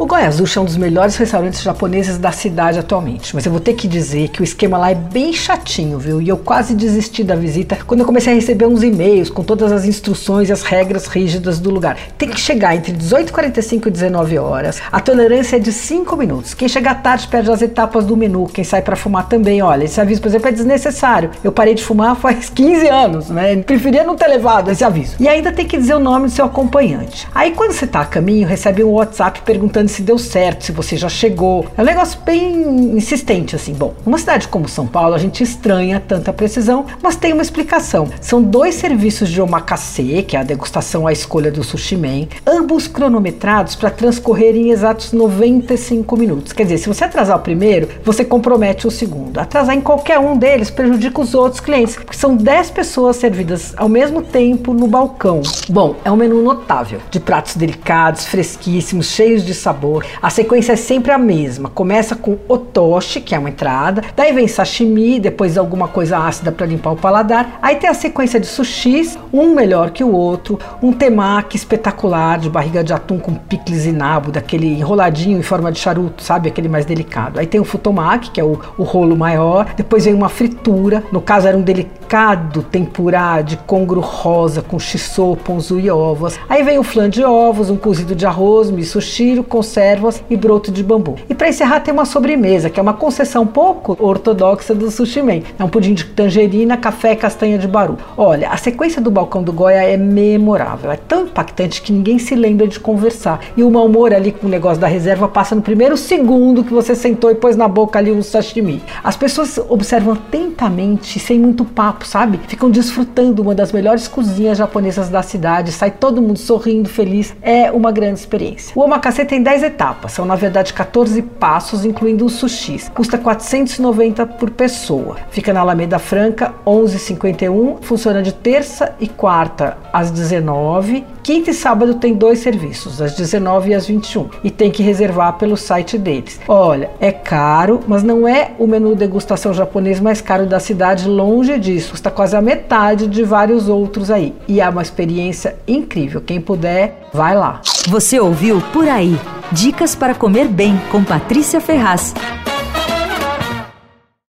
[0.00, 3.74] O Goiazushi é um dos melhores restaurantes japoneses da cidade atualmente, mas eu vou ter
[3.74, 6.22] que dizer que o esquema lá é bem chatinho, viu?
[6.22, 9.72] E eu quase desisti da visita quando eu comecei a receber uns e-mails com todas
[9.72, 11.98] as instruções e as regras rígidas do lugar.
[12.16, 14.80] Tem que chegar entre 18h45 e 19 horas.
[14.92, 16.54] A tolerância é de 5 minutos.
[16.54, 18.46] Quem chega tarde perde as etapas do menu.
[18.46, 21.32] Quem sai para fumar também, olha, esse aviso, por exemplo, é desnecessário.
[21.42, 23.56] Eu parei de fumar faz 15 anos, né?
[23.56, 25.16] Preferia não ter levado esse aviso.
[25.18, 27.26] E ainda tem que dizer o nome do seu acompanhante.
[27.34, 30.96] Aí quando você tá a caminho, recebe um WhatsApp perguntando se deu certo, se você
[30.96, 31.66] já chegou.
[31.76, 33.72] É um negócio bem insistente, assim.
[33.72, 38.08] Bom, numa cidade como São Paulo, a gente estranha tanta precisão, mas tem uma explicação.
[38.20, 42.86] São dois serviços de omakase, que é a degustação à escolha do sushi man, ambos
[42.86, 46.52] cronometrados para transcorrer em exatos 95 minutos.
[46.52, 49.38] Quer dizer, se você atrasar o primeiro, você compromete o segundo.
[49.38, 53.88] Atrasar em qualquer um deles prejudica os outros clientes, porque são 10 pessoas servidas ao
[53.88, 55.40] mesmo tempo no balcão.
[55.68, 60.04] Bom, é um menu notável, de pratos delicados, fresquíssimos, cheios de sabor sabor.
[60.20, 61.68] A sequência é sempre a mesma.
[61.68, 66.66] Começa com otoshi, que é uma entrada, daí vem sashimi, depois alguma coisa ácida para
[66.66, 67.58] limpar o paladar.
[67.62, 72.50] Aí tem a sequência de sushis, um melhor que o outro, um temaki espetacular de
[72.50, 76.48] barriga de atum com picles e nabo, daquele enroladinho em forma de charuto, sabe?
[76.48, 77.38] Aquele mais delicado.
[77.38, 81.20] Aí tem o futomaki, que é o, o rolo maior, depois vem uma fritura, no
[81.20, 86.38] caso era um delicado tempurá de congro rosa com shiso, ponzu e ovos.
[86.48, 88.98] Aí vem o flan de ovos, um cozido de arroz, miso
[89.46, 91.16] com conservas e broto de bambu.
[91.28, 95.42] E para encerrar tem uma sobremesa, que é uma concessão pouco ortodoxa do sushi man.
[95.58, 97.98] É um pudim de tangerina, café e castanha de baru.
[98.16, 102.34] Olha, a sequência do balcão do Goya é memorável, é tão impactante que ninguém se
[102.34, 103.40] lembra de conversar.
[103.56, 106.72] E o mau humor ali com o negócio da reserva passa no primeiro segundo que
[106.72, 108.82] você sentou e pôs na boca ali um sashimi.
[109.04, 112.40] As pessoas observam atentamente, sem muito papo, sabe?
[112.48, 117.34] Ficam desfrutando uma das melhores cozinhas japonesas da cidade, sai todo mundo sorrindo, feliz.
[117.42, 118.72] É uma grande experiência.
[118.74, 122.88] O omakase tem 10 10 etapas, são na verdade 14 passos, incluindo os sushis.
[122.94, 125.16] Custa 490 por pessoa.
[125.30, 131.96] Fica na Alameda Franca, 1151, funciona de terça e quarta às 19 Quinta e sábado
[131.96, 136.40] tem dois serviços, às 19 e às 21, e tem que reservar pelo site deles.
[136.48, 141.58] Olha, é caro, mas não é o menu degustação japonês mais caro da cidade, longe
[141.58, 141.90] disso.
[141.90, 144.34] Custa quase a metade de vários outros aí.
[144.48, 146.22] E é uma experiência incrível.
[146.22, 147.60] Quem puder, vai lá.
[147.88, 149.18] Você ouviu Por Aí.
[149.50, 152.12] Dicas para comer bem com Patrícia Ferraz.